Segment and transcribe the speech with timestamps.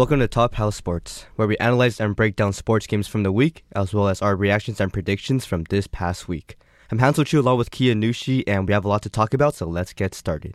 [0.00, 3.30] Welcome to Top House Sports, where we analyze and break down sports games from the
[3.30, 6.56] week, as well as our reactions and predictions from this past week.
[6.90, 9.56] I'm Hansel Chu along with Kia Nushi, and we have a lot to talk about,
[9.56, 10.54] so let's get started.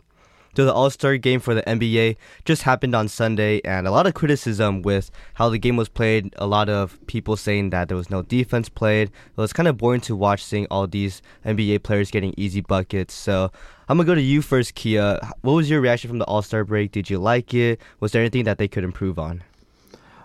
[0.56, 2.16] So the All Star game for the NBA
[2.46, 6.32] just happened on Sunday, and a lot of criticism with how the game was played.
[6.38, 9.08] A lot of people saying that there was no defense played.
[9.08, 13.12] It was kind of boring to watch seeing all these NBA players getting easy buckets.
[13.12, 13.52] So
[13.90, 15.20] I'm gonna go to you first, Kia.
[15.42, 16.90] What was your reaction from the All Star break?
[16.90, 17.78] Did you like it?
[18.00, 19.44] Was there anything that they could improve on?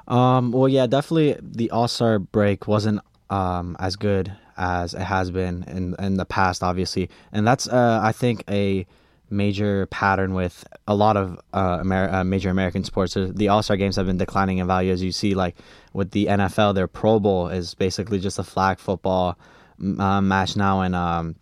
[0.08, 5.30] Um, well, yeah, definitely the All Star break wasn't um, as good as it has
[5.30, 8.86] been in in the past, obviously, and that's uh, I think a
[9.32, 13.16] major pattern with a lot of uh, Amer- uh, major American sports.
[13.16, 15.34] The All Star games have been declining in value, as you see.
[15.34, 15.56] Like
[15.94, 19.38] with the NFL, their Pro Bowl is basically just a flag football
[20.00, 21.36] uh, match now, and um,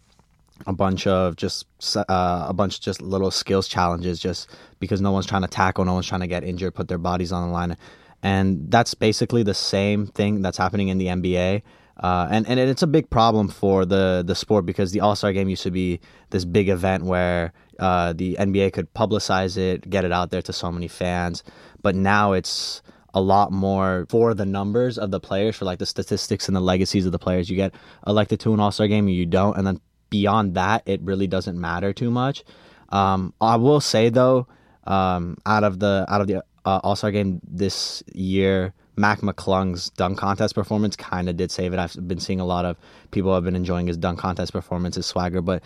[0.67, 2.03] a bunch of just uh,
[2.47, 4.49] a bunch of just little skills challenges, just
[4.79, 7.31] because no one's trying to tackle, no one's trying to get injured, put their bodies
[7.31, 7.75] on the line,
[8.21, 11.61] and that's basically the same thing that's happening in the NBA.
[11.99, 15.33] Uh, and and it's a big problem for the the sport because the All Star
[15.33, 20.05] Game used to be this big event where uh, the NBA could publicize it, get
[20.05, 21.43] it out there to so many fans.
[21.81, 22.81] But now it's
[23.13, 26.61] a lot more for the numbers of the players, for like the statistics and the
[26.61, 27.49] legacies of the players.
[27.49, 27.73] You get
[28.07, 31.59] elected to an All Star game, you don't, and then beyond that, it really doesn't
[31.59, 32.43] matter too much.
[32.89, 34.47] Um, I will say though,
[34.85, 39.89] um, out of the out of the uh, All Star game this year, Mac McClung's
[39.91, 41.79] dunk contest performance kind of did save it.
[41.79, 42.75] I've been seeing a lot of
[43.11, 45.63] people have been enjoying his dunk contest performance, his swagger, but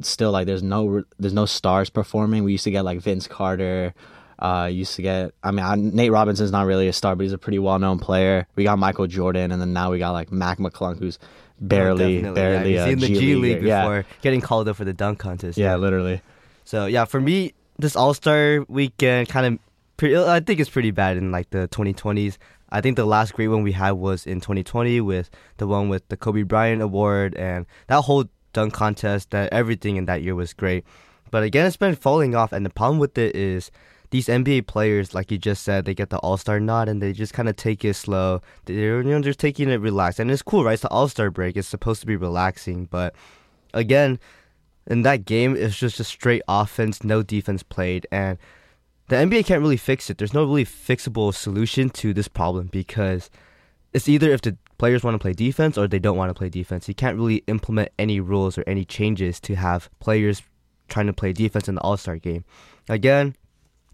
[0.00, 2.44] still like there's no there's no stars performing.
[2.44, 3.94] We used to get like Vince Carter.
[4.38, 5.32] Uh, used to get.
[5.42, 7.98] I mean, I, Nate Robinson's not really a star, but he's a pretty well known
[7.98, 8.46] player.
[8.54, 11.18] We got Michael Jordan, and then now we got like Mac McClung, who's
[11.58, 12.74] barely, oh, barely.
[12.74, 14.02] Yeah, in the G, G League before yeah.
[14.20, 15.56] getting called up for the dunk contest.
[15.56, 16.20] Yeah, yeah, literally.
[16.64, 19.58] So yeah, for me, this All Star weekend kind of,
[19.96, 22.38] pretty, uh, I think it's pretty bad in like the 2020s.
[22.70, 26.08] I think the last great one we had was in 2020 with the one with
[26.08, 30.52] the Kobe Bryant Award, and that whole dunk contest, that everything in that year was
[30.52, 30.84] great.
[31.30, 33.70] But again, it's been falling off, and the problem with it is
[34.10, 37.12] these NBA players, like you just said, they get the All Star nod and they
[37.12, 38.40] just kind of take it slow.
[38.64, 40.74] They're you know just taking it relaxed, and it's cool, right?
[40.74, 41.56] It's the All Star break.
[41.56, 43.14] It's supposed to be relaxing, but
[43.74, 44.18] again,
[44.86, 48.38] in that game, it's just a straight offense, no defense played, and
[49.08, 50.18] the NBA can't really fix it.
[50.18, 53.30] There's no really fixable solution to this problem because
[53.92, 56.48] it's either if the players want to play defense or they don't want to play
[56.48, 56.88] defense.
[56.88, 60.42] You can't really implement any rules or any changes to have players
[60.88, 62.44] trying to play defense in the All Star game.
[62.88, 63.36] Again,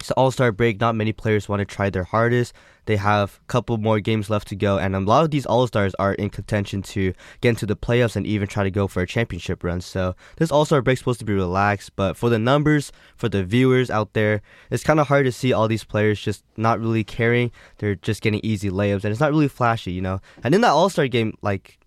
[0.03, 0.81] it's All Star break.
[0.81, 2.53] Not many players want to try their hardest.
[2.87, 5.65] They have a couple more games left to go, and a lot of these All
[5.69, 9.03] Stars are in contention to get into the playoffs and even try to go for
[9.03, 9.81] a championship run.
[9.81, 13.45] So this All Star break supposed to be relaxed, but for the numbers, for the
[13.45, 14.43] viewers out there,
[14.73, 17.53] it's kind of hard to see all these players just not really caring.
[17.79, 20.21] They're just getting easy layups, and it's not really flashy, you know.
[20.43, 21.79] And in that All Star game, like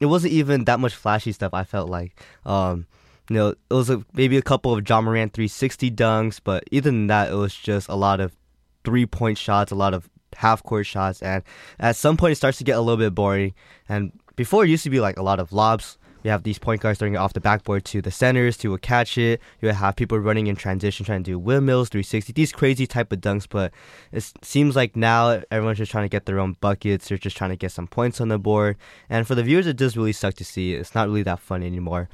[0.00, 1.52] it wasn't even that much flashy stuff.
[1.52, 2.18] I felt like.
[2.46, 2.86] Um,
[3.28, 6.94] you know, it was a, maybe a couple of Ja Morant 360 dunks, but even
[6.94, 8.36] than that, it was just a lot of
[8.84, 11.42] three point shots, a lot of half court shots, and
[11.78, 13.54] at some point it starts to get a little bit boring.
[13.88, 15.98] And before it used to be like a lot of lobs.
[16.24, 19.16] You have these point guards throwing it off the backboard to the centers to catch
[19.16, 19.40] it.
[19.60, 23.20] You have people running in transition trying to do windmills, 360, these crazy type of
[23.20, 23.46] dunks.
[23.48, 23.72] But
[24.10, 27.08] it seems like now everyone's just trying to get their own buckets.
[27.08, 28.76] They're just trying to get some points on the board.
[29.08, 30.74] And for the viewers, it does really suck to see.
[30.74, 32.08] It's not really that fun anymore.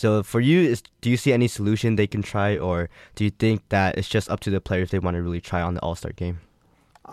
[0.00, 3.28] So for you, is, do you see any solution they can try, or do you
[3.28, 5.80] think that it's just up to the players they want to really try on the
[5.82, 6.40] All Star game?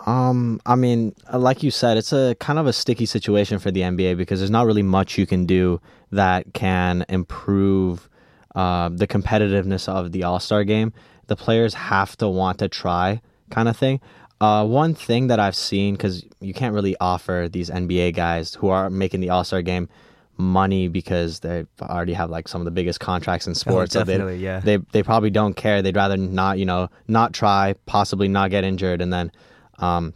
[0.06, 3.70] Um, I mean, uh, like you said, it's a kind of a sticky situation for
[3.70, 5.82] the NBA because there's not really much you can do
[6.12, 8.08] that can improve
[8.54, 10.94] uh, the competitiveness of the All Star game.
[11.26, 14.00] The players have to want to try, kind of thing.
[14.40, 18.70] Uh, one thing that I've seen because you can't really offer these NBA guys who
[18.70, 19.90] are making the All Star game
[20.38, 23.94] money because they already have like some of the biggest contracts in sports.
[23.94, 24.60] Oh, definitely, so they, yeah.
[24.60, 25.82] They they probably don't care.
[25.82, 29.32] They'd rather not, you know, not try, possibly not get injured, and then,
[29.78, 30.14] um,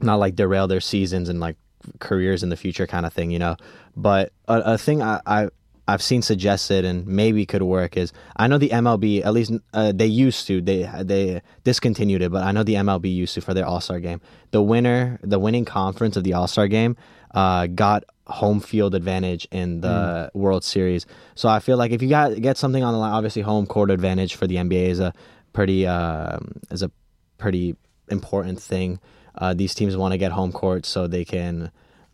[0.00, 1.56] not like derail their seasons and like
[1.98, 3.56] careers in the future, kind of thing, you know.
[3.96, 5.48] But a, a thing I, I
[5.88, 9.92] I've seen suggested and maybe could work is I know the MLB at least uh,
[9.94, 13.54] they used to they they discontinued it, but I know the MLB used to for
[13.54, 14.20] their All Star game.
[14.50, 16.96] The winner, the winning conference of the All Star game,
[17.34, 20.38] uh, got home field advantage in the mm.
[20.38, 21.06] World Series.
[21.34, 23.90] So I feel like if you got get something on the line, obviously home court
[23.90, 25.12] advantage for the NBA is a
[25.52, 26.38] pretty uh,
[26.70, 26.90] is a
[27.38, 27.76] pretty
[28.08, 29.00] important thing.
[29.36, 31.70] Uh, these teams want to get home court so they can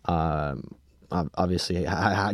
[0.07, 0.75] um,
[1.35, 1.87] obviously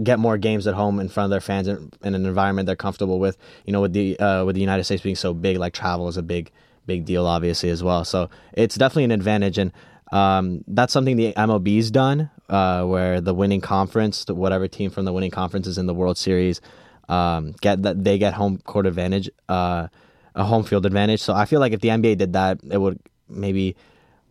[0.02, 2.76] get more games at home in front of their fans in, in, an environment they're
[2.76, 3.36] comfortable with.
[3.64, 6.16] You know, with the uh, with the United States being so big, like travel is
[6.16, 6.50] a big
[6.86, 8.04] big deal, obviously as well.
[8.04, 9.72] So it's definitely an advantage, and
[10.12, 15.12] um, that's something the MLB's done, uh, where the winning conference, whatever team from the
[15.12, 16.60] winning conference is in the World Series,
[17.08, 19.88] um, get that they get home court advantage, uh,
[20.34, 21.20] a home field advantage.
[21.20, 23.76] So I feel like if the NBA did that, it would maybe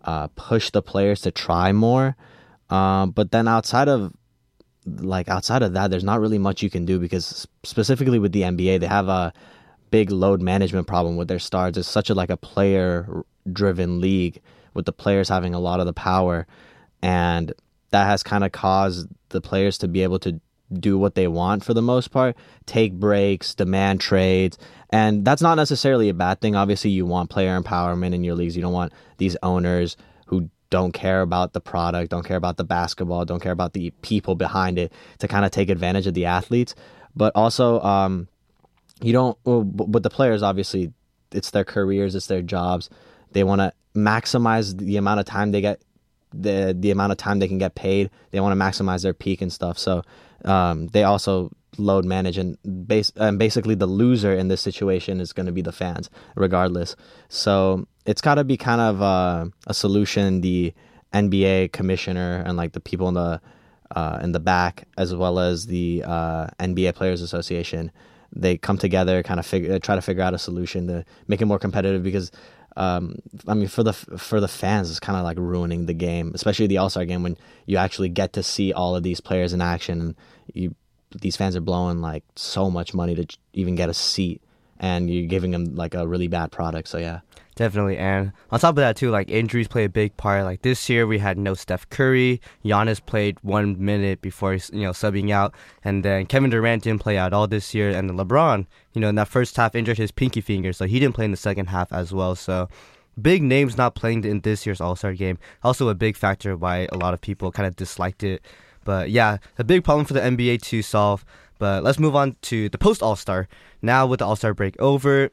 [0.04, 2.16] uh, push the players to try more.
[2.70, 4.14] Um, but then outside of
[4.86, 8.42] like outside of that, there's not really much you can do because specifically with the
[8.42, 9.34] NBA, they have a
[9.92, 11.78] big load management problem with their stars.
[11.78, 14.42] It's such a like a player driven league
[14.74, 16.48] with the players having a lot of the power,
[17.02, 17.54] and
[17.92, 20.40] that has kind of caused the players to be able to
[20.74, 22.36] do what they want for the most part,
[22.66, 24.58] take breaks, demand trades.
[24.90, 26.56] And that's not necessarily a bad thing.
[26.56, 28.56] Obviously, you want player empowerment in your leagues.
[28.56, 29.96] You don't want these owners
[30.26, 33.92] who don't care about the product, don't care about the basketball, don't care about the
[34.02, 36.76] people behind it to kind of take advantage of the athletes.
[37.16, 38.28] But also, um,
[39.02, 40.92] you don't, well, but the players, obviously,
[41.32, 42.90] it's their careers, it's their jobs.
[43.32, 45.82] They want to maximize the amount of time they get,
[46.40, 48.10] the the amount of time they can get paid.
[48.32, 49.78] They want to maximize their peak and stuff.
[49.78, 50.04] So
[50.46, 52.58] um, they also load manage and
[52.88, 56.96] base and basically the loser in this situation is going to be the fans regardless
[57.30, 60.74] so it's got to be kind of uh, a solution the
[61.14, 63.40] nba commissioner and like the people in the
[63.92, 67.92] uh, in the back as well as the uh, nba players association
[68.36, 71.46] they come together kind of figure try to figure out a solution to make it
[71.46, 72.32] more competitive because
[72.78, 73.16] um,
[73.48, 76.68] I mean, for the for the fans, it's kind of like ruining the game, especially
[76.68, 77.36] the All Star game when
[77.66, 80.00] you actually get to see all of these players in action.
[80.00, 80.16] And
[80.54, 80.76] you,
[81.20, 84.44] these fans are blowing like so much money to even get a seat,
[84.80, 86.88] and you're giving them like a really bad product.
[86.88, 87.22] So yeah.
[87.58, 90.44] Definitely, and on top of that too, like injuries play a big part.
[90.44, 92.40] Like this year, we had no Steph Curry.
[92.64, 97.18] Giannis played one minute before you know subbing out, and then Kevin Durant didn't play
[97.18, 97.90] at all this year.
[97.90, 101.16] And LeBron, you know, in that first half injured his pinky finger, so he didn't
[101.16, 102.36] play in the second half as well.
[102.36, 102.70] So
[103.20, 105.40] big names not playing in this year's All Star game.
[105.64, 108.46] Also a big factor why a lot of people kind of disliked it.
[108.84, 111.26] But yeah, a big problem for the NBA to solve.
[111.58, 113.48] But let's move on to the post All Star.
[113.82, 115.32] Now with the All Star break over,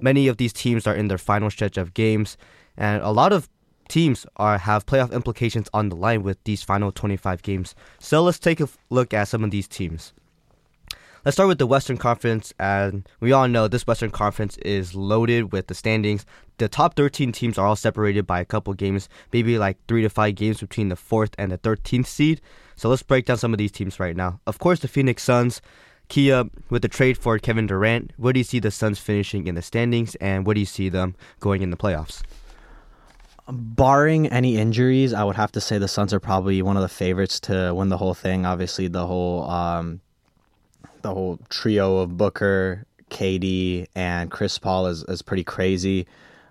[0.00, 2.36] many of these teams are in their final stretch of games,
[2.76, 3.48] and a lot of
[3.88, 7.74] teams are have playoff implications on the line with these final 25 games.
[7.98, 10.12] So let's take a look at some of these teams.
[11.24, 15.50] Let's start with the Western Conference, and we all know this Western Conference is loaded
[15.50, 16.24] with the standings.
[16.58, 20.08] The top 13 teams are all separated by a couple games, maybe like three to
[20.08, 22.40] five games between the fourth and the 13th seed.
[22.76, 24.38] So let's break down some of these teams right now.
[24.46, 25.60] Of course, the Phoenix Suns
[26.08, 29.54] Kia, with the trade for Kevin Durant, where do you see the Suns finishing in
[29.54, 32.22] the standings, and where do you see them going in the playoffs?
[33.48, 36.88] Barring any injuries, I would have to say the Suns are probably one of the
[36.88, 38.46] favorites to win the whole thing.
[38.46, 40.00] Obviously, the whole um,
[41.02, 46.06] the whole trio of Booker, KD, and Chris Paul is is pretty crazy.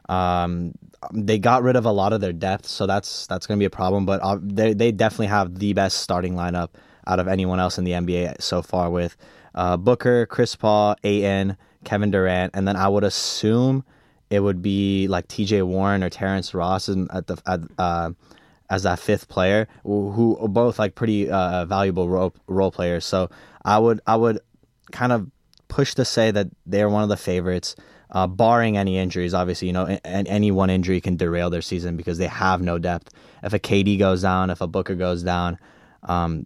[0.08, 0.74] Um,
[1.14, 3.66] they got rid of a lot of their depth, so that's that's going to be
[3.66, 4.06] a problem.
[4.06, 6.70] But uh, they they definitely have the best starting lineup
[7.08, 9.16] out of anyone else in the NBA so far with
[9.56, 13.84] uh, Booker, Chris Paul, Ayton, Kevin Durant, and then I would assume
[14.30, 15.62] it would be like T.J.
[15.64, 18.12] Warren or Terrence Ross at the at, uh,
[18.70, 23.06] as that fifth player, who, who both like pretty uh, valuable role, role players.
[23.06, 23.30] So
[23.64, 24.40] I would I would
[24.92, 25.30] kind of
[25.68, 27.76] push to say that they're one of the favorites.
[28.12, 31.98] Uh, barring any injuries, obviously, you know, and any one injury can derail their season
[31.98, 33.10] because they have no depth.
[33.44, 35.58] If a KD goes down, if a Booker goes down,
[36.04, 36.46] um,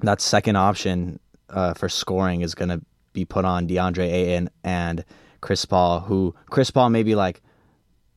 [0.00, 1.18] that second option
[1.50, 2.80] uh, for scoring is going to
[3.12, 5.04] be put on DeAndre Ayton and
[5.40, 7.42] Chris Paul, who Chris Paul maybe like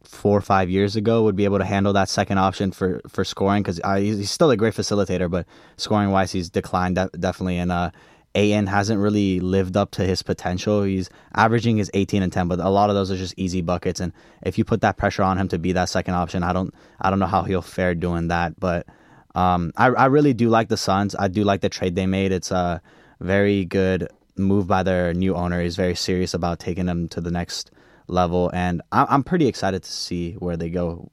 [0.03, 3.23] four or five years ago would be able to handle that second option for for
[3.23, 5.45] scoring because uh, he's still a great facilitator, but
[5.77, 7.57] scoring wise he's declined de- definitely.
[7.57, 7.91] And uh,
[8.33, 10.83] Ayton hasn't really lived up to his potential.
[10.83, 13.99] He's averaging his 18 and 10, but a lot of those are just easy buckets.
[13.99, 16.73] And if you put that pressure on him to be that second option, I don't
[16.99, 18.59] I don't know how he'll fare doing that.
[18.59, 18.87] But
[19.35, 21.15] um, I I really do like the Suns.
[21.17, 22.31] I do like the trade they made.
[22.31, 22.79] It's uh
[23.21, 25.61] very good move by their new owner.
[25.61, 27.71] He's very serious about taking them to the next
[28.07, 31.11] level, and I'm pretty excited to see where they go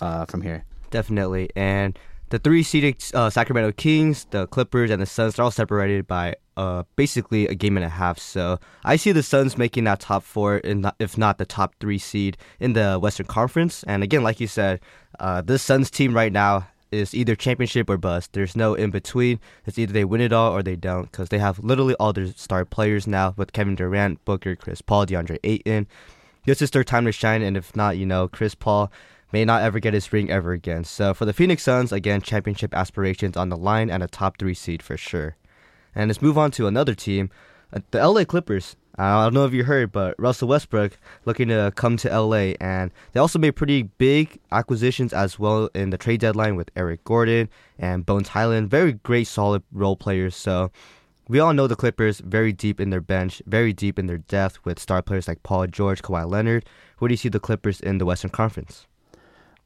[0.00, 0.64] uh, from here.
[0.90, 1.98] Definitely, and
[2.30, 6.34] the three seeded uh, Sacramento Kings, the Clippers, and the Suns are all separated by
[6.56, 8.18] uh, basically a game and a half.
[8.18, 10.60] So I see the Suns making that top four,
[10.98, 13.82] if not the top three seed in the Western Conference.
[13.84, 14.80] And again, like you said,
[15.18, 18.32] uh, this Suns team right now is either championship or bust.
[18.32, 19.40] There's no in between.
[19.66, 22.26] It's either they win it all or they don't because they have literally all their
[22.26, 25.86] star players now with Kevin Durant, Booker, Chris Paul, DeAndre Ayton.
[26.46, 28.90] This is their time to shine, and if not, you know, Chris Paul
[29.32, 30.84] may not ever get his ring ever again.
[30.84, 34.54] So for the Phoenix Suns, again, championship aspirations on the line and a top three
[34.54, 35.36] seed for sure.
[35.94, 37.30] And let's move on to another team,
[37.72, 38.76] uh, the LA Clippers.
[38.98, 42.90] I don't know if you heard, but Russell Westbrook looking to come to LA, and
[43.12, 47.48] they also made pretty big acquisitions as well in the trade deadline with Eric Gordon
[47.78, 48.70] and Bones Hyland.
[48.70, 50.36] Very great, solid role players.
[50.36, 50.70] So
[51.28, 54.58] we all know the Clippers very deep in their bench, very deep in their depth
[54.64, 56.64] with star players like Paul George, Kawhi Leonard.
[56.98, 58.86] Where do you see the Clippers in the Western Conference?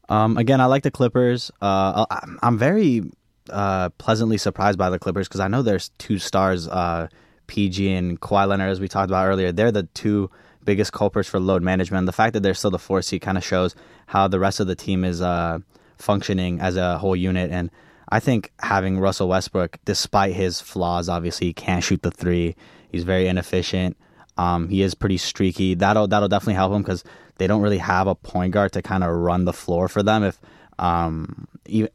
[0.07, 1.51] Um, again, I like the Clippers.
[1.61, 2.05] Uh,
[2.43, 3.09] I'm very
[3.49, 6.67] uh, pleasantly surprised by the Clippers because I know there's two stars.
[6.67, 7.07] Uh,
[7.47, 10.29] PG and Kawhi Leonard, as we talked about earlier, they're the two
[10.63, 12.05] biggest culprits for load management.
[12.05, 13.75] The fact that they're still the four seed kind of shows
[14.07, 15.59] how the rest of the team is uh,
[15.97, 17.51] functioning as a whole unit.
[17.51, 17.69] And
[18.09, 22.55] I think having Russell Westbrook, despite his flaws, obviously he can't shoot the three.
[22.89, 23.97] He's very inefficient.
[24.37, 25.75] Um, he is pretty streaky.
[25.75, 27.03] That'll that'll definitely help him because
[27.37, 30.23] they don't really have a point guard to kind of run the floor for them.
[30.23, 30.39] If
[30.77, 31.47] um,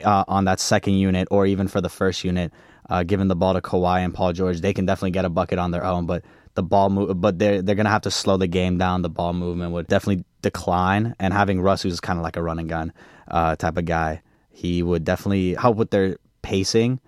[0.04, 2.52] uh, on that second unit or even for the first unit,
[2.90, 5.58] uh, giving the ball to Kawhi and Paul George, they can definitely get a bucket
[5.58, 6.06] on their own.
[6.06, 9.02] But the ball move, but they're they're gonna have to slow the game down.
[9.02, 12.66] The ball movement would definitely decline, and having Russ, who's kind of like a running
[12.66, 12.92] gun
[13.28, 17.00] uh, type of guy, he would definitely help with their pacing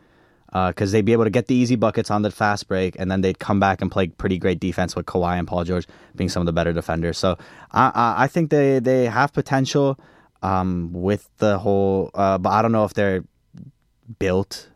[0.47, 3.11] because uh, they'd be able to get the easy buckets on the fast break, and
[3.11, 6.29] then they'd come back and play pretty great defense with Kawhi and Paul George being
[6.29, 7.19] some of the better defenders.
[7.19, 7.37] So
[7.73, 9.99] I I think they they have potential
[10.43, 13.25] um, with the whole, uh, but I don't know if they're
[14.19, 14.69] built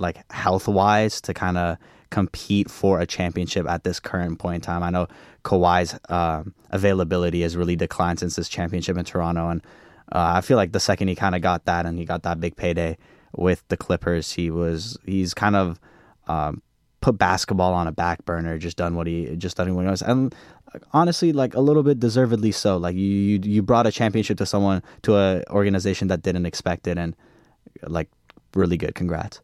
[0.00, 1.76] like health wise to kind of
[2.10, 4.82] compete for a championship at this current point in time.
[4.82, 5.06] I know
[5.44, 9.62] Kawhi's uh, availability has really declined since this championship in Toronto, and
[10.12, 12.40] uh, I feel like the second he kind of got that and he got that
[12.40, 12.98] big payday
[13.32, 15.78] with the Clippers, he was he's kind of
[16.26, 16.62] um,
[17.00, 20.02] put basketball on a back burner, just done what he just done what he was,
[20.02, 20.34] and
[20.92, 22.76] honestly, like a little bit deservedly so.
[22.76, 26.86] Like you you you brought a championship to someone to an organization that didn't expect
[26.86, 27.14] it, and
[27.84, 28.08] like
[28.54, 28.94] really good.
[28.94, 29.40] Congrats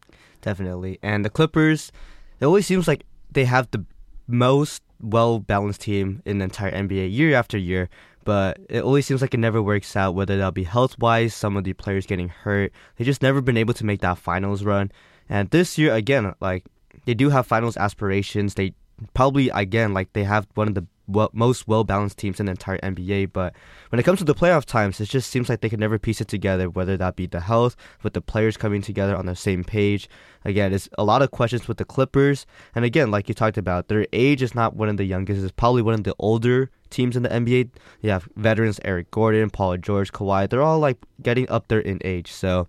[0.47, 0.97] definitely.
[1.03, 1.91] And the Clippers,
[2.39, 3.83] it always seems like they have the
[4.27, 7.89] most well balanced team in the entire NBA year after year.
[8.23, 11.57] But it always seems like it never works out, whether that'll be health wise, some
[11.57, 12.71] of the players getting hurt.
[12.95, 14.89] They just never been able to make that finals run.
[15.27, 16.63] And this year, again, like
[17.05, 18.53] they do have finals aspirations.
[18.53, 18.73] They
[19.13, 22.51] probably, again, like they have one of the well, most well balanced teams in the
[22.51, 23.31] entire NBA.
[23.33, 23.55] But
[23.89, 26.21] when it comes to the playoff times, it just seems like they can never piece
[26.21, 29.63] it together, whether that be the health, with the players coming together on the same
[29.63, 30.09] page.
[30.45, 32.45] Again, it's a lot of questions with the Clippers.
[32.75, 35.51] And again, like you talked about, their age is not one of the youngest, it's
[35.51, 37.69] probably one of the older teams in the NBA.
[38.01, 40.49] You have veterans Eric Gordon, Paul George, Kawhi.
[40.49, 42.31] They're all like getting up there in age.
[42.31, 42.67] So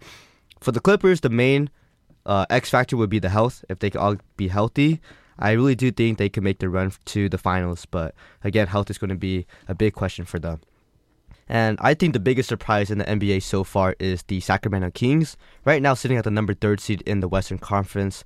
[0.61, 1.71] for the Clippers, the main
[2.27, 3.65] uh, X factor would be the health.
[3.69, 5.01] If they can all be healthy,
[5.39, 8.91] I really do think they can make the run to the finals, but again, health
[8.91, 10.61] is going to be a big question for them.
[11.49, 15.37] And I think the biggest surprise in the NBA so far is the Sacramento Kings,
[15.65, 18.25] right now sitting at the number third seed in the Western Conference.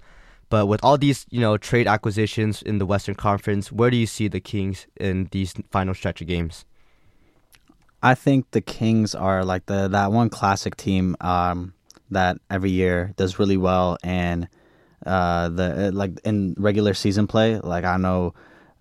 [0.49, 4.07] But with all these, you know, trade acquisitions in the Western Conference, where do you
[4.07, 6.64] see the Kings in these final stretch of games?
[8.02, 11.75] I think the Kings are like the that one classic team um,
[12.11, 14.49] that every year does really well and
[15.07, 17.59] uh, the uh, like in regular season play.
[17.59, 18.35] Like I know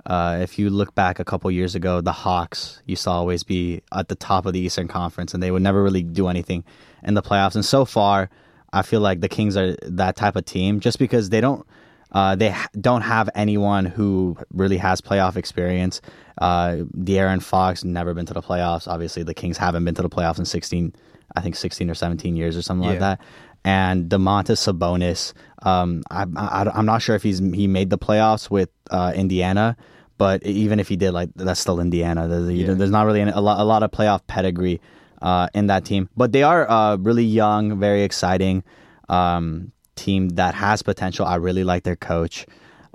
[0.05, 3.81] uh, if you look back a couple years ago, the Hawks used to always be
[3.93, 6.63] at the top of the Eastern Conference, and they would never really do anything
[7.03, 7.55] in the playoffs.
[7.55, 8.29] And so far,
[8.73, 11.65] I feel like the Kings are that type of team, just because they don't.
[12.13, 16.01] Uh, they don't have anyone who really has playoff experience.
[16.39, 18.85] Uh, De'Aaron Fox never been to the playoffs.
[18.85, 20.93] Obviously, the Kings haven't been to the playoffs in sixteen,
[21.37, 22.89] I think sixteen or seventeen years or something yeah.
[22.89, 23.21] like that
[23.63, 25.33] and Domantas Sabonis.
[25.63, 29.77] Um, I, I, am not sure if he's he made the playoffs with uh, Indiana,
[30.17, 32.27] but even if he did, like that's still Indiana.
[32.27, 32.73] There's, yeah.
[32.73, 34.81] there's not really a lot, a lot of playoff pedigree
[35.21, 38.63] uh, in that team, but they are uh, really young, very exciting
[39.09, 41.25] um, team that has potential.
[41.25, 42.45] I really like their coach.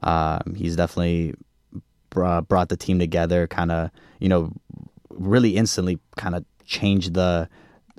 [0.03, 1.35] Um, he's definitely
[2.11, 4.53] brought the team together, kind of you know,
[5.11, 7.49] really instantly kind of changed the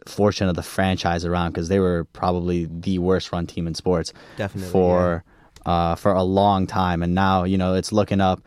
[0.08, 4.14] fortune of the franchise around because they were probably the worst run team in sports
[4.38, 5.24] Definitely, for
[5.66, 5.72] yeah.
[5.72, 8.42] uh, for a long time, and now you know it's looking up.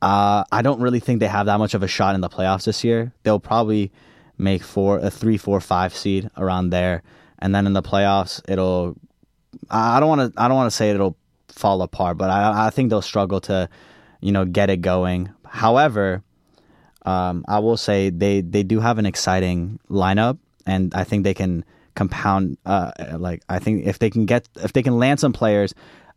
[0.00, 2.64] Uh, I don't really think they have that much of a shot in the playoffs
[2.64, 3.12] this year.
[3.22, 3.92] They'll probably
[4.38, 7.02] make four a three, four, five seed around there,
[7.38, 8.96] and then in the playoffs, it'll.
[9.70, 10.42] I don't want to.
[10.42, 11.16] I don't want to say it'll
[11.48, 13.68] fall apart, but I, I think they'll struggle to,
[14.20, 15.30] you know, get it going.
[15.46, 16.22] However,
[17.04, 21.34] um, I will say they they do have an exciting lineup, and I think they
[21.34, 21.64] can
[21.94, 22.58] compound.
[22.64, 25.74] Uh, like I think if they can get if they can land some players,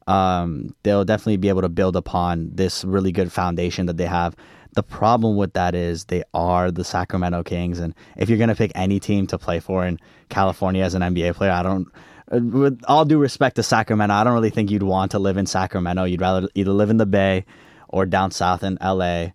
[0.08, 4.36] um, they'll definitely be able to build upon this really good foundation that they have.
[4.74, 8.72] The problem with that is they are the Sacramento Kings, and if you're gonna pick
[8.76, 10.00] any team to play for in
[10.30, 11.88] California as an NBA player, I don't.
[12.32, 15.38] Uh, with all due respect to Sacramento, I don't really think you'd want to live
[15.38, 16.06] in Sacramento.
[16.06, 17.46] You'd rather either live in the Bay
[17.88, 19.28] or down south in LA.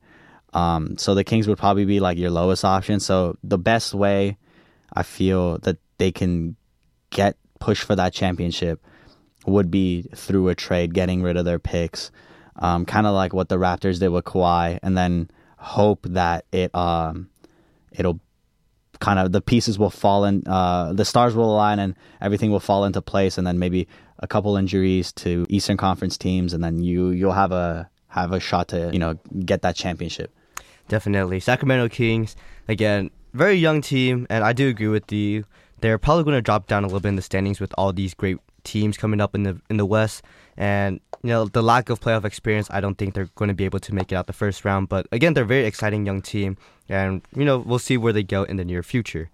[0.52, 3.00] Um, so the Kings would probably be like your lowest option.
[3.00, 4.36] So the best way
[4.92, 6.56] I feel that they can
[7.10, 8.84] get push for that championship
[9.46, 12.10] would be through a trade, getting rid of their picks,
[12.56, 16.74] um, kind of like what the Raptors did with Kawhi, and then hope that it
[16.74, 17.28] um,
[17.92, 18.20] it'll
[19.00, 22.60] kind of the pieces will fall in, uh, the stars will align, and everything will
[22.60, 26.82] fall into place, and then maybe a couple injuries to Eastern Conference teams, and then
[26.82, 30.34] you you'll have a have a shot to you know get that championship.
[30.88, 32.36] Definitely, Sacramento Kings
[32.68, 35.44] again, very young team, and I do agree with you.
[35.80, 38.14] They're probably going to drop down a little bit in the standings with all these
[38.14, 40.22] great teams coming up in the in the West,
[40.56, 42.68] and you know the lack of playoff experience.
[42.70, 44.88] I don't think they're going to be able to make it out the first round.
[44.88, 46.56] But again, they're a very exciting young team,
[46.88, 49.30] and you know we'll see where they go in the near future.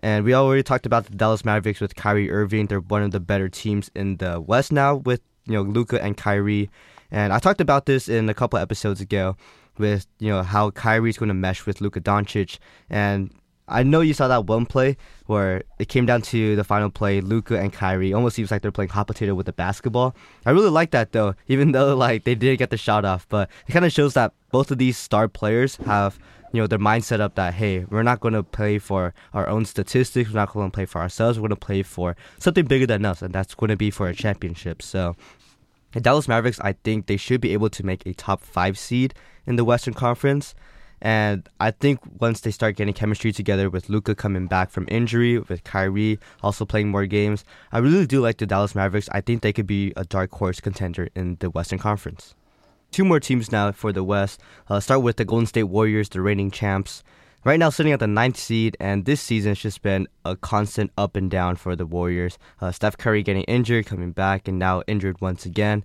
[0.00, 2.66] And we already talked about the Dallas Mavericks with Kyrie Irving.
[2.66, 6.16] They're one of the better teams in the West now with you know Luka and
[6.16, 6.70] Kyrie.
[7.10, 9.36] And I talked about this in a couple episodes ago
[9.78, 12.58] with you know how Kyrie's going to mesh with Luka Doncic,
[12.90, 13.30] and
[13.68, 17.20] I know you saw that one play where it came down to the final play.
[17.20, 20.14] Luka and Kyrie almost seems like they're playing hot potato with the basketball.
[20.44, 23.26] I really like that though, even though like they did get the shot off.
[23.28, 26.18] But it kind of shows that both of these star players have
[26.52, 29.64] you know their mindset up that hey, we're not going to play for our own
[29.64, 30.30] statistics.
[30.30, 31.38] We're not going to play for ourselves.
[31.38, 34.08] We're going to play for something bigger than us, and that's going to be for
[34.08, 34.82] a championship.
[34.82, 35.16] So.
[35.92, 39.14] The Dallas Mavericks, I think they should be able to make a top five seed
[39.46, 40.54] in the Western Conference.
[41.02, 45.38] And I think once they start getting chemistry together with Luka coming back from injury,
[45.38, 49.08] with Kyrie also playing more games, I really do like the Dallas Mavericks.
[49.10, 52.34] I think they could be a dark horse contender in the Western Conference.
[52.92, 54.40] Two more teams now for the West.
[54.68, 57.02] Uh, start with the Golden State Warriors, the reigning champs.
[57.44, 60.92] Right now, sitting at the ninth seed, and this season has just been a constant
[60.96, 62.38] up and down for the Warriors.
[62.60, 65.84] Uh, Steph Curry getting injured, coming back, and now injured once again.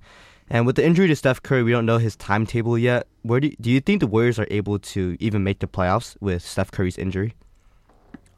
[0.52, 3.08] And with the injury to Steph Curry, we don't know his timetable yet.
[3.24, 6.16] Where do you, do you think the Warriors are able to even make the playoffs
[6.22, 7.34] with Steph Curry's injury?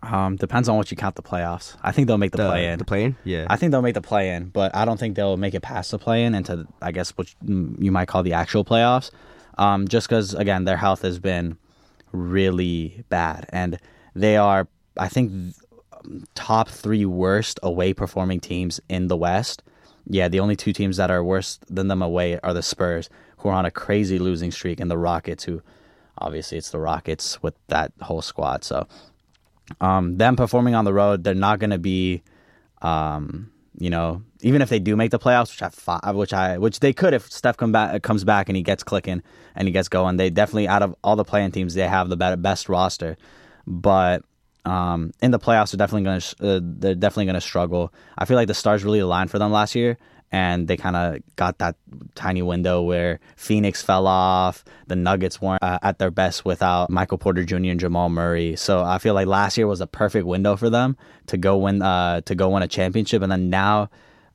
[0.01, 1.75] Um, depends on what you count the playoffs.
[1.83, 2.79] I think they'll make the, The play in.
[2.79, 3.17] The play in?
[3.25, 3.47] Yeah.
[3.49, 5.91] I think they'll make the play in, but I don't think they'll make it past
[5.91, 9.11] the play in into I guess what you might call the actual playoffs.
[9.57, 11.57] Um, just because again their health has been
[12.11, 13.79] really bad, and
[14.15, 14.67] they are
[14.97, 15.55] I think
[16.35, 19.63] top three worst away performing teams in the West.
[20.07, 23.49] Yeah, the only two teams that are worse than them away are the Spurs, who
[23.49, 25.61] are on a crazy losing streak, and the Rockets, who
[26.17, 28.63] obviously it's the Rockets with that whole squad.
[28.63, 28.87] So
[29.81, 32.23] um, them performing on the road, they're not going to be,
[32.81, 36.79] um, you know, even if they do make the playoffs, which I which I which
[36.79, 39.21] they could if Steph come back comes back and he gets clicking
[39.55, 40.17] and he gets going.
[40.17, 43.17] They definitely out of all the play-in teams, they have the best roster,
[43.65, 44.23] but.
[44.65, 47.93] Um, in the playoffs, they're definitely gonna uh, they're definitely gonna struggle.
[48.17, 49.97] I feel like the stars really aligned for them last year,
[50.31, 51.75] and they kind of got that
[52.13, 54.63] tiny window where Phoenix fell off.
[54.87, 57.55] The Nuggets weren't uh, at their best without Michael Porter Jr.
[57.55, 58.55] and Jamal Murray.
[58.55, 60.97] So I feel like last year was a perfect window for them
[61.27, 63.23] to go win uh, to go win a championship.
[63.23, 63.89] And then now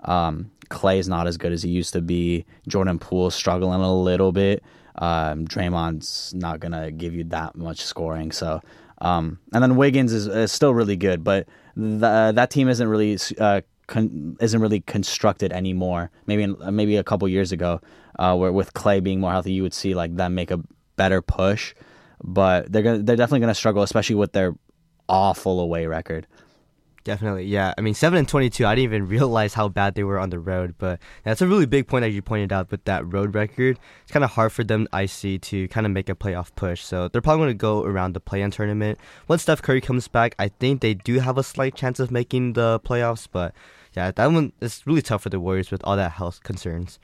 [0.05, 2.45] um, Clay is not as good as he used to be.
[2.69, 4.63] Jordan Poole's struggling a little bit.
[4.97, 8.33] Um, Draymond's not gonna give you that much scoring.
[8.33, 8.61] So
[8.99, 13.19] um, and then Wiggins is, is, still really good, but the, that team isn't really
[13.39, 16.11] uh, con- isn't really constructed anymore.
[16.27, 17.81] Maybe maybe a couple years ago,
[18.19, 20.61] uh, where with Clay being more healthy, you would see like them make a
[20.97, 21.75] better push.
[22.23, 24.55] But they're gonna, they're definitely to struggle, especially with their
[25.09, 26.27] awful away record.
[27.05, 27.75] Definitely, yeah.
[27.77, 28.65] I mean, seven and twenty-two.
[28.65, 31.67] I didn't even realize how bad they were on the road, but that's a really
[31.67, 33.79] big point that you pointed out with that road record.
[34.03, 36.83] It's kind of hard for them, I see, to kind of make a playoff push.
[36.83, 38.99] So they're probably going to go around the play-in tournament.
[39.29, 42.55] Once Steph Curry comes back, I think they do have a slight chance of making
[42.55, 43.29] the playoffs.
[43.31, 43.55] But
[43.95, 46.99] yeah, that one is really tough for the Warriors with all that health concerns.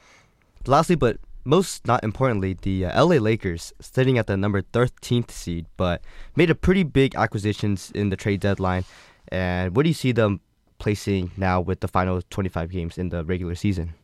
[0.67, 5.67] Lastly, but most not importantly, the uh, LA Lakers sitting at the number 13th seed,
[5.77, 6.03] but
[6.37, 8.85] made a pretty big acquisitions in the trade deadline.
[9.31, 10.41] And what do you see them
[10.79, 13.95] placing now with the final 25 games in the regular season?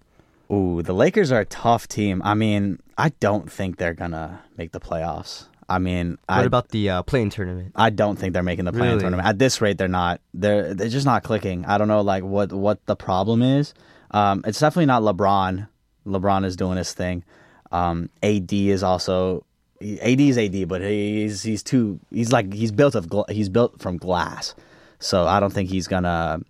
[0.53, 2.23] Ooh, the Lakers are a tough team.
[2.25, 5.47] I mean, I don't think they're gonna make the playoffs.
[5.69, 7.73] I mean, what I, about the uh, play-in tournament?
[7.75, 9.01] I don't think they're making the play-in Really?
[9.01, 9.27] tournament.
[9.27, 10.21] At this rate, they're not.
[10.33, 11.65] They're they're just not clicking.
[11.65, 13.75] I don't know like what what the problem is.
[14.13, 15.67] Um, it's definitely not LeBron.
[16.07, 17.25] LeBron is doing his thing.
[17.73, 19.45] Um, AD is also
[19.83, 23.81] AD is AD, but he's he's too he's like he's built of gla- he's built
[23.81, 24.55] from glass.
[24.99, 26.41] So I don't think he's gonna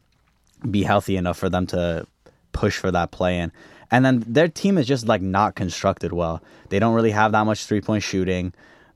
[0.71, 2.07] be healthy enough for them to
[2.53, 3.53] push for that play in.
[3.91, 6.43] And then their team is just like not constructed well.
[6.71, 8.53] They don't really have that much three point shooting.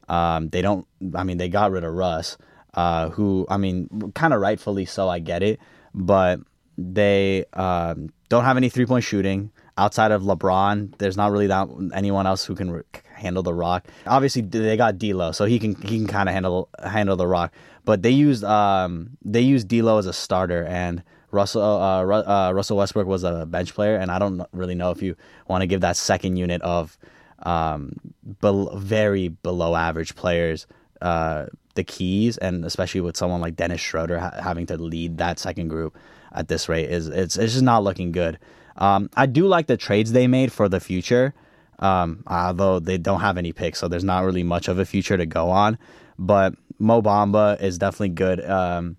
[0.08, 0.86] Um, they don't.
[1.14, 2.36] I mean, they got rid of Russ,
[2.74, 5.08] uh, who I mean, kind of rightfully so.
[5.08, 5.60] I get it,
[5.94, 6.40] but
[6.76, 10.98] they um, don't have any three point shooting outside of LeBron.
[10.98, 12.82] There's not really that anyone else who can re-
[13.14, 13.86] handle the rock.
[14.06, 17.52] Obviously, they got D'Lo, so he can he can kind of handle handle the rock.
[17.84, 21.02] But they used um they used D'Lo as a starter and.
[21.32, 25.00] Russell uh, uh, Russell Westbrook was a bench player, and I don't really know if
[25.00, 25.14] you
[25.46, 26.98] want to give that second unit of
[27.44, 27.92] um,
[28.40, 30.66] be- very below average players
[31.00, 35.38] uh, the keys, and especially with someone like Dennis Schroeder ha- having to lead that
[35.38, 35.96] second group
[36.32, 38.38] at this rate is it's it's just not looking good.
[38.76, 41.34] Um, I do like the trades they made for the future,
[41.78, 45.16] um, although they don't have any picks, so there's not really much of a future
[45.16, 45.78] to go on.
[46.18, 48.96] But Mo Bamba is definitely good um,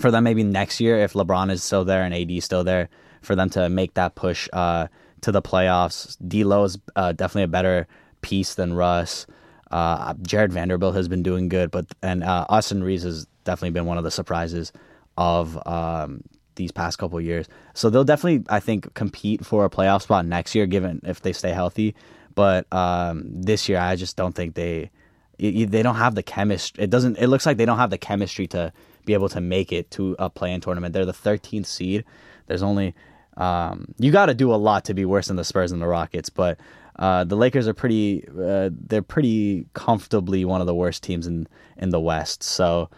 [0.00, 0.24] for them.
[0.24, 2.88] Maybe next year, if LeBron is still there and AD is still there,
[3.22, 4.88] for them to make that push uh,
[5.20, 6.16] to the playoffs.
[6.26, 7.86] D'Lo is uh, definitely a better
[8.22, 9.26] piece than Russ.
[9.70, 13.86] Uh, Jarred Vanderbilt has been doing good, but and uh, Austin Reaves has definitely been
[13.86, 14.72] one of the surprises
[15.16, 16.22] of um,
[16.54, 17.48] these past couple years.
[17.74, 21.32] So they'll definitely, I think, compete for a playoff spot next year, given if they
[21.32, 21.94] stay healthy.
[22.34, 24.90] But um, this year, I just don't think they
[25.38, 26.84] they don't have the chemistry.
[26.84, 27.18] It doesn't.
[27.18, 28.72] It looks like they don't have the chemistry to
[29.04, 30.92] be able to make it to a play-in tournament.
[30.92, 32.04] They're the 13th seed.
[32.46, 32.94] There's only
[33.36, 35.86] um, you got to do a lot to be worse than the Spurs and the
[35.86, 36.58] Rockets, but
[36.96, 38.26] uh, the Lakers are pretty.
[38.28, 42.42] Uh, they're pretty comfortably one of the worst teams in in the West.
[42.42, 42.90] So.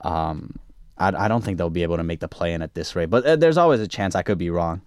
[0.00, 0.58] Um,
[0.96, 3.26] I, don't think they'll be able to make the play in at this rate, but
[3.26, 4.80] uh, there's always a chance I could be wrong.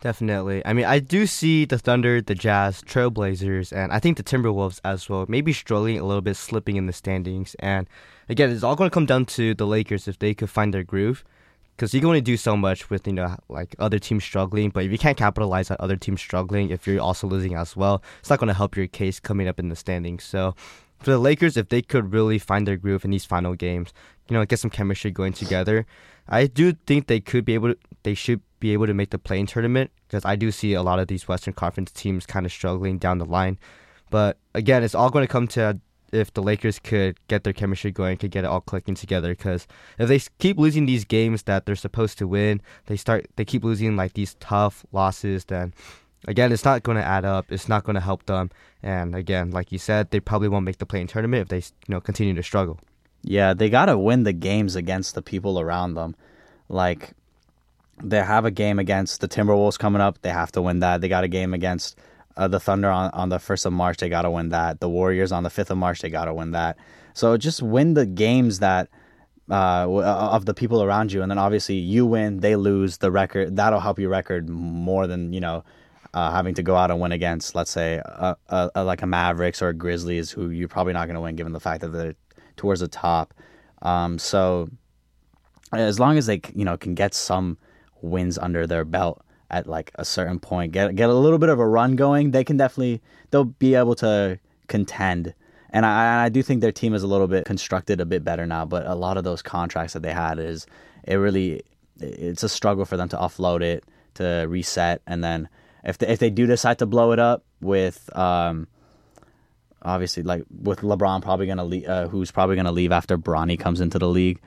[0.00, 0.64] Definitely.
[0.64, 4.80] I mean, I do see the Thunder, the Jazz, Trailblazers, and I think the Timberwolves
[4.84, 7.56] as well, maybe struggling a little bit, slipping in the standings.
[7.60, 7.88] And
[8.28, 10.84] again, it's all going to come down to the Lakers if they could find their
[10.84, 11.24] groove
[11.76, 14.70] because you can only do so much with you know like other teams struggling.
[14.70, 18.02] But if you can't capitalize on other teams struggling, if you're also losing as well,
[18.20, 20.24] it's not going to help your case coming up in the standings.
[20.24, 20.54] So
[21.00, 23.92] for the Lakers, if they could really find their groove in these final games,
[24.28, 25.86] you know, get some chemistry going together,
[26.28, 27.78] I do think they could be able to.
[28.02, 30.98] They should be able to make the play-in tournament because I do see a lot
[30.98, 33.58] of these Western Conference teams kind of struggling down the line.
[34.10, 35.80] But again, it's all going to come to
[36.12, 39.30] if the Lakers could get their chemistry going, could get it all clicking together.
[39.30, 39.66] Because
[39.98, 43.64] if they keep losing these games that they're supposed to win, they start they keep
[43.64, 45.44] losing like these tough losses.
[45.44, 45.74] Then
[46.26, 47.46] again, it's not going to add up.
[47.50, 48.50] It's not going to help them.
[48.82, 51.94] And again, like you said, they probably won't make the play-in tournament if they you
[51.94, 52.78] know continue to struggle.
[53.26, 56.14] Yeah, they got to win the games against the people around them.
[56.68, 57.10] Like
[58.02, 60.22] they have a game against the Timberwolves coming up.
[60.22, 61.00] They have to win that.
[61.00, 61.98] They got a game against
[62.36, 64.80] uh, the Thunder on, on the 1st of March, they got to win that.
[64.80, 66.76] The Warriors on the 5th of March, they got to win that.
[67.14, 68.88] So just win the games that
[69.50, 71.22] uh, uh, of the people around you.
[71.22, 73.56] And then obviously you win, they lose the record.
[73.56, 75.64] That'll help your record more than, you know,
[76.12, 79.06] uh, having to go out and win against, let's say, a, a, a, like a
[79.06, 81.88] Mavericks or a Grizzlies, who you're probably not going to win given the fact that
[81.88, 82.14] they're
[82.56, 83.34] towards the top.
[83.82, 84.68] Um, so
[85.72, 87.58] as long as they, you know, can get some
[88.02, 91.58] wins under their belt, at like a certain point, get get a little bit of
[91.58, 94.38] a run going, they can definitely they'll be able to
[94.68, 95.34] contend.
[95.70, 98.46] And I, I do think their team is a little bit constructed a bit better
[98.46, 100.66] now, but a lot of those contracts that they had is
[101.04, 101.62] it really
[102.00, 105.48] it's a struggle for them to offload it to reset, and then
[105.84, 108.66] if they, if they do decide to blow it up with um,
[109.82, 113.80] obviously like with LeBron probably gonna leave, uh, who's probably gonna leave after Bronny comes
[113.80, 114.40] into the league,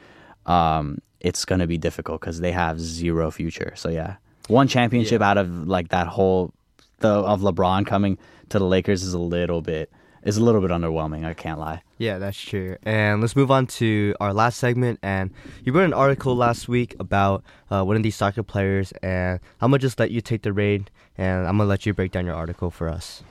[0.46, 3.74] um, it's gonna be difficult because they have zero future.
[3.76, 5.30] So yeah, one championship yeah.
[5.30, 6.54] out of like that whole
[7.00, 8.18] the of LeBron coming
[8.50, 9.92] to the Lakers is a little bit
[10.24, 11.26] is a little bit underwhelming.
[11.26, 11.82] I can't lie.
[11.98, 12.76] Yeah, that's true.
[12.84, 15.00] And let's move on to our last segment.
[15.02, 15.32] And
[15.64, 19.72] you wrote an article last week about uh, one of these soccer players, and I'm
[19.72, 20.88] gonna just let you take the reign,
[21.18, 23.24] and I'm gonna let you break down your article for us.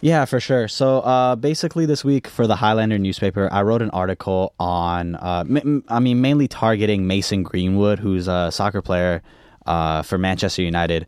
[0.00, 0.66] Yeah, for sure.
[0.66, 5.44] So uh, basically, this week for the Highlander newspaper, I wrote an article on, uh,
[5.46, 9.22] m- I mean, mainly targeting Mason Greenwood, who's a soccer player
[9.66, 11.06] uh, for Manchester United,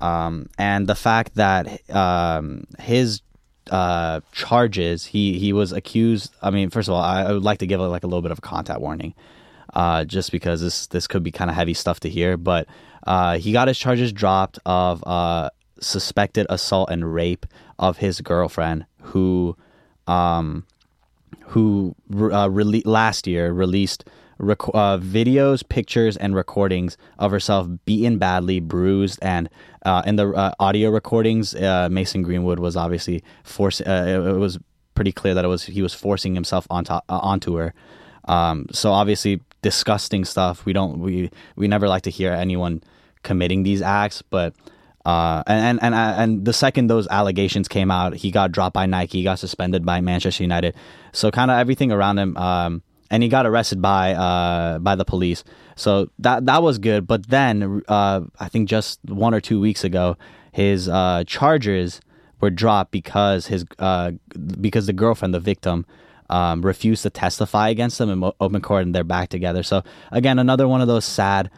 [0.00, 3.22] um, and the fact that um, his
[3.72, 6.32] uh, charges he he was accused.
[6.40, 8.30] I mean, first of all, I, I would like to give like a little bit
[8.30, 9.14] of a contact warning,
[9.74, 12.36] uh, just because this this could be kind of heavy stuff to hear.
[12.36, 12.68] But
[13.04, 15.02] uh, he got his charges dropped of
[15.80, 17.46] suspected assault and rape
[17.78, 19.56] of his girlfriend, who
[20.06, 20.64] um,
[21.48, 24.04] who uh, rele- last year released
[24.38, 29.48] rec- uh, videos, pictures, and recordings of herself beaten badly, bruised, and
[29.84, 33.82] uh, in the uh, audio recordings, uh, Mason Greenwood was obviously forced.
[33.82, 34.58] Uh, it, it, was
[34.94, 37.74] pretty clear that it was he was forcing himself onto onto her.
[38.26, 40.64] Um, so obviously, disgusting stuff.
[40.64, 42.82] We don't we we never like to hear anyone
[43.22, 44.54] committing these acts, but.
[45.08, 49.18] Uh, and and and the second those allegations came out, he got dropped by Nike,
[49.18, 50.74] he got suspended by Manchester United.
[51.12, 55.06] So kind of everything around him um, and he got arrested by uh, by the
[55.06, 55.44] police.
[55.76, 57.06] So that that was good.
[57.06, 60.18] But then uh, I think just one or two weeks ago,
[60.52, 62.02] his uh, charges
[62.42, 64.12] were dropped because his uh,
[64.60, 65.86] because the girlfriend, the victim,
[66.28, 69.62] um, refused to testify against them in open court, and they're back together.
[69.62, 71.50] So again, another one of those sad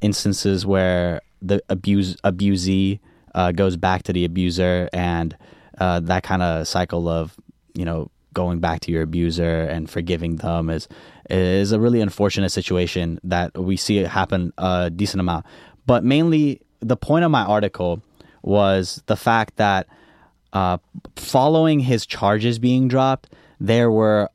[0.00, 3.00] instances where the abuse abusee
[3.34, 5.36] uh, goes back to the abuser, and
[5.78, 7.36] uh, that kind of cycle of
[7.74, 10.88] you know going back to your abuser and forgiving them is
[11.30, 15.44] is a really unfortunate situation that we see it happen a decent amount.
[15.86, 18.02] But mainly, the point of my article
[18.42, 19.86] was the fact that
[20.52, 20.78] uh,
[21.16, 23.28] following his charges being dropped,
[23.60, 24.30] there were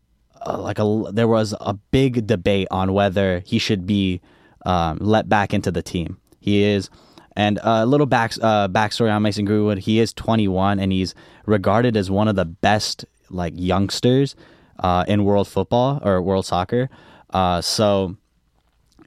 [0.45, 4.21] uh, like a there was a big debate on whether he should be
[4.65, 6.17] um, let back into the team.
[6.43, 6.89] He is,
[7.38, 9.77] and a little back uh, backstory on Mason Greenwood.
[9.77, 14.36] He is 21 and he's regarded as one of the best like youngsters
[14.79, 16.89] uh, in world football or world soccer.
[17.29, 18.17] Uh, so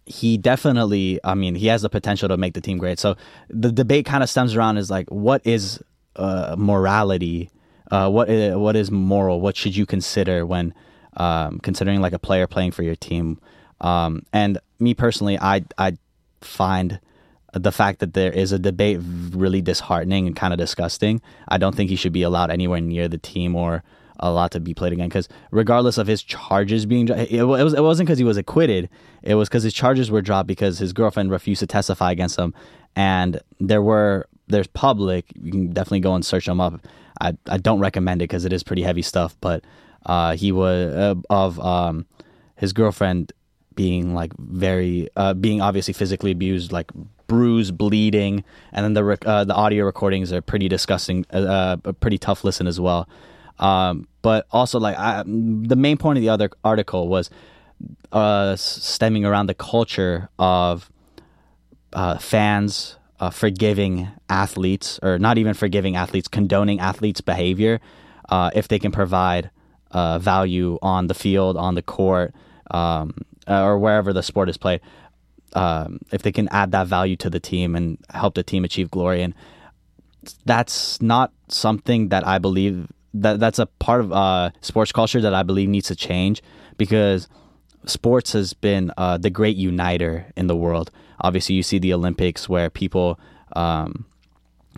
[0.07, 2.99] he definitely, I mean, he has the potential to make the team great.
[2.99, 3.16] So
[3.51, 5.79] the debate kind of stems around is like, what is
[6.16, 7.51] uh, morality?
[7.90, 9.42] Uh, what is, what is moral?
[9.42, 10.72] What should you consider when
[11.18, 13.38] um, considering like a player playing for your team?
[13.83, 15.99] Um, and me personally, I I
[16.40, 16.99] find
[17.59, 21.21] the fact that there is a debate really disheartening and kind of disgusting.
[21.49, 23.83] I don't think he should be allowed anywhere near the team or
[24.21, 27.75] a lot to be played again because regardless of his charges being it, it was
[27.75, 28.88] it wasn't because he was acquitted
[29.23, 32.55] it was because his charges were dropped because his girlfriend refused to testify against him
[32.95, 36.81] and there were there's public you can definitely go and search them up
[37.21, 39.64] I, I don't recommend it because it is pretty heavy stuff but
[40.07, 42.07] uh, he was uh, of um,
[42.57, 43.33] his girlfriend
[43.75, 46.90] being like very uh, being obviously physically abused like
[47.27, 51.77] bruised bleeding and then the rec- uh, the audio recordings are pretty disgusting uh, uh,
[51.85, 53.09] a pretty tough listen as well
[53.59, 57.31] um, but also, like I, the main point of the other article was
[58.12, 60.91] uh, stemming around the culture of
[61.93, 67.81] uh, fans uh, forgiving athletes, or not even forgiving athletes, condoning athletes' behavior
[68.29, 69.51] uh, if they can provide
[69.93, 72.35] uh, value on the field, on the court,
[72.73, 73.15] um,
[73.47, 74.81] or wherever the sport is played.
[75.52, 78.90] Um, if they can add that value to the team and help the team achieve
[78.90, 79.35] glory, and
[80.44, 85.35] that's not something that I believe that that's a part of uh, sports culture that
[85.35, 86.42] I believe needs to change
[86.76, 87.28] because
[87.87, 90.90] sports has been uh, the great uniter in the world.
[91.20, 93.18] Obviously, you see the Olympics where people
[93.54, 94.04] um,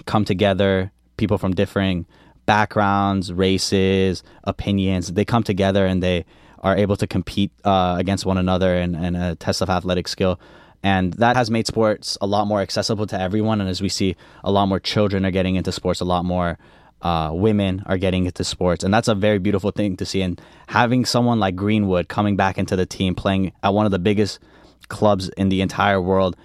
[0.07, 2.07] come together, people from differing
[2.46, 5.12] backgrounds, races, opinions.
[5.12, 6.24] They come together and they
[6.62, 10.40] are able to compete uh, against one another in, in a test of athletic skill.
[10.83, 13.61] And that has made sports a lot more accessible to everyone.
[13.61, 16.59] And as we see, a lot more children are getting into sports, a lot more
[17.03, 20.23] uh, women are getting into sports, and that's a very beautiful thing to see.
[20.23, 23.99] And having someone like Greenwood coming back into the team, playing at one of the
[23.99, 24.40] biggest
[24.88, 26.37] clubs in the entire world,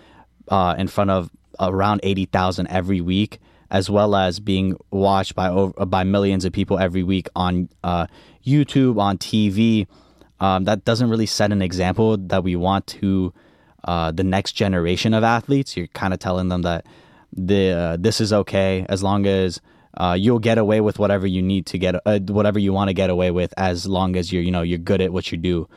[0.49, 3.39] uh, in front of around eighty thousand every week,
[3.71, 8.05] as well as being watched by over, by millions of people every week on uh,
[8.45, 9.87] YouTube, on TV.
[10.43, 13.33] Um, that doesn't really set an example that we want to
[13.85, 15.77] uh, the next generation of athletes.
[15.77, 16.85] You're kind of telling them that
[17.31, 19.61] the uh, this is okay as long as
[19.95, 22.93] uh, you'll get away with whatever you need to get uh, whatever you want to
[22.93, 25.69] get away with as long as you're you know you're good at what you do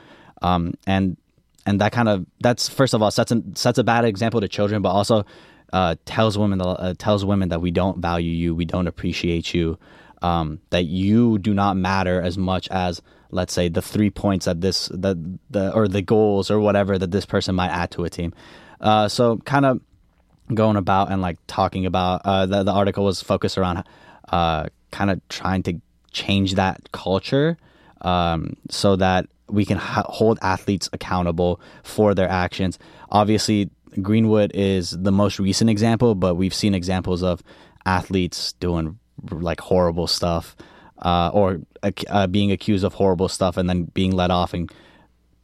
[0.42, 1.16] um, and
[1.64, 4.48] and that kind of that's first of all sets a, sets a bad example to
[4.48, 5.24] children but also
[5.72, 9.79] uh, tells women uh, tells women that we don't value you we don't appreciate you
[10.22, 13.00] um, that you do not matter as much as
[13.31, 15.17] let's say the three points that this the
[15.51, 18.33] the or the goals or whatever that this person might add to a team
[18.81, 19.81] uh, so kind of
[20.55, 23.83] going about and like talking about uh, the, the article was focused around
[24.29, 25.81] uh, kind of trying to
[26.12, 27.57] change that culture
[28.03, 32.79] um, so that we can ha- hold athletes accountable for their actions.
[33.11, 33.71] Obviously,
[34.03, 37.43] Greenwood is the most recent example, but we've seen examples of
[37.85, 38.99] athletes doing
[39.31, 40.57] like horrible stuff
[40.98, 41.61] uh, or
[42.09, 44.72] uh, being accused of horrible stuff and then being let off and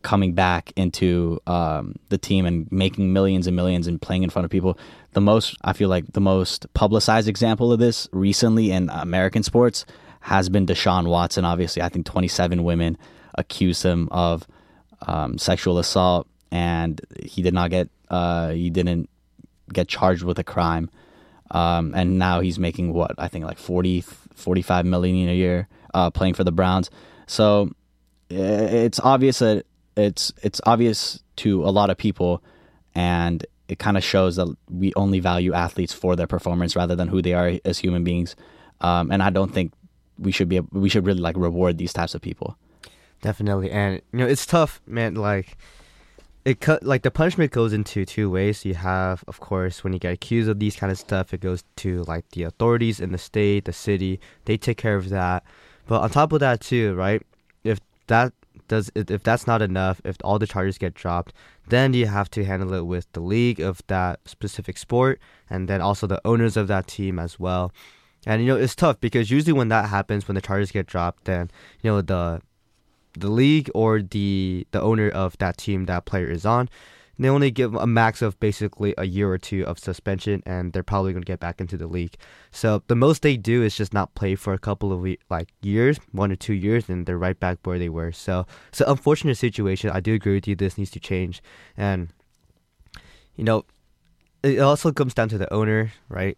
[0.02, 4.44] coming back into um, the team and making millions and millions and playing in front
[4.44, 4.78] of people.
[5.12, 9.86] The most, I feel like, the most publicized example of this recently in American sports
[10.20, 11.44] has been Deshaun Watson.
[11.44, 12.98] Obviously, I think 27 women
[13.36, 14.46] accused him of
[15.06, 19.08] um, sexual assault, and he did not get, uh, he didn't
[19.72, 20.90] get charged with a crime.
[21.52, 26.10] Um, and now he's making what I think like 40, 45 million a year uh,
[26.10, 26.90] playing for the Browns.
[27.26, 27.70] So
[28.30, 32.42] it's obvious that it's it's obvious to a lot of people,
[32.94, 37.08] and it kind of shows that we only value athletes for their performance rather than
[37.08, 38.34] who they are as human beings.
[38.80, 39.72] Um, and I don't think
[40.18, 42.56] we should be we should really like reward these types of people.
[43.20, 45.14] Definitely, and you know it's tough, man.
[45.14, 45.56] Like
[46.44, 48.64] it cut like the punishment goes into two ways.
[48.64, 51.62] You have, of course, when you get accused of these kind of stuff, it goes
[51.76, 54.20] to like the authorities in the state, the city.
[54.44, 55.44] They take care of that.
[55.86, 57.22] But on top of that, too, right?
[57.62, 57.78] If
[58.08, 58.32] that
[58.66, 61.32] does, if that's not enough, if all the charges get dropped,
[61.68, 65.80] then you have to handle it with the league of that specific sport, and then
[65.80, 67.72] also the owners of that team as well.
[68.26, 71.24] And you know, it's tough because usually when that happens, when the charges get dropped,
[71.24, 71.50] then
[71.82, 72.40] you know the
[73.18, 76.68] the league or the the owner of that team that player is on,
[77.18, 80.82] they only give a max of basically a year or two of suspension, and they're
[80.82, 82.16] probably going to get back into the league.
[82.50, 85.98] So the most they do is just not play for a couple of like years,
[86.12, 88.12] one or two years, and they're right back where they were.
[88.12, 89.90] So it's an unfortunate situation.
[89.90, 90.56] I do agree with you.
[90.56, 91.42] This needs to change,
[91.76, 92.08] and
[93.36, 93.64] you know,
[94.42, 96.36] it also comes down to the owner, right?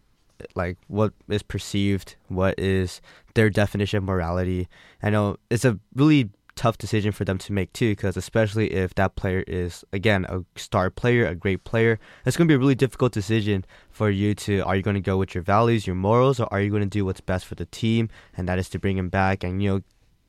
[0.53, 3.01] Like what is perceived, what is
[3.35, 4.67] their definition of morality.
[5.01, 8.95] I know it's a really tough decision for them to make too, because especially if
[8.95, 12.59] that player is again a star player, a great player, it's going to be a
[12.59, 14.61] really difficult decision for you to.
[14.61, 16.89] Are you going to go with your values, your morals, or are you going to
[16.89, 19.69] do what's best for the team, and that is to bring him back and you
[19.69, 19.81] know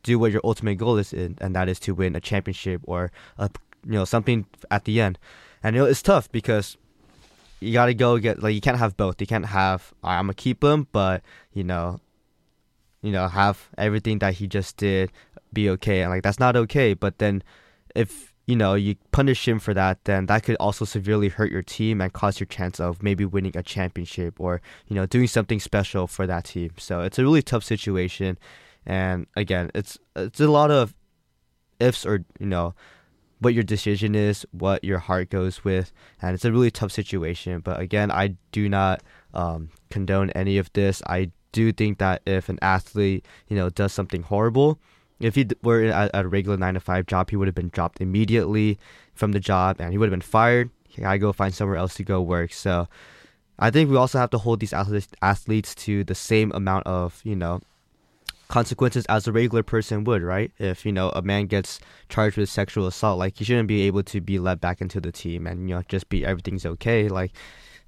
[0.03, 3.51] do what your ultimate goal is, and that is to win a championship or a
[3.85, 5.19] you know something at the end.
[5.63, 6.77] And you know it's tough because
[7.61, 9.21] you got to go get like you can't have both.
[9.21, 12.01] You can't have I'm gonna keep him, but you know
[13.07, 15.13] you know, have everything that he just did
[15.57, 17.43] be okay and like that's not okay but then
[17.95, 21.63] if you know you punish him for that then that could also severely hurt your
[21.63, 25.59] team and cause your chance of maybe winning a championship or you know doing something
[25.61, 26.71] special for that team.
[26.79, 28.39] So it's a really tough situation
[28.85, 30.95] and again it's it's a lot of
[31.81, 32.75] ifs or you know
[33.41, 35.93] what your decision is what your heart goes with
[36.23, 37.61] and it's a really tough situation.
[37.61, 39.03] But again i do not
[39.35, 41.03] um, condone any of this.
[41.07, 44.79] I do think that if an athlete you know does something horrible
[45.21, 48.01] if he were at, a regular nine to five job, he would have been dropped
[48.01, 48.79] immediately
[49.15, 50.71] from the job, and he would have been fired.
[50.89, 52.53] He gotta go find somewhere else to go work.
[52.53, 52.89] So,
[53.59, 57.37] I think we also have to hold these athletes to the same amount of you
[57.37, 57.61] know
[58.49, 60.53] consequences as a regular person would, right?
[60.59, 64.03] If you know a man gets charged with sexual assault, like he shouldn't be able
[64.05, 67.09] to be let back into the team and you know just be everything's okay.
[67.09, 67.33] Like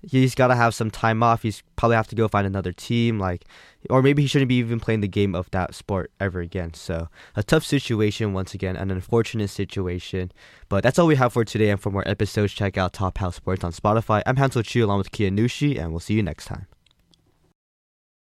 [0.02, 1.42] he's got to have some time off.
[1.42, 3.44] He's probably have to go find another team, like,
[3.90, 6.74] or maybe he shouldn't be even playing the game of that sport ever again.
[6.74, 10.30] So a tough situation once again, an unfortunate situation.
[10.68, 11.70] But that's all we have for today.
[11.70, 14.22] And for more episodes, check out Top House Sports on Spotify.
[14.26, 16.67] I'm Hansel Chu along with Kia Nushi, and we'll see you next time.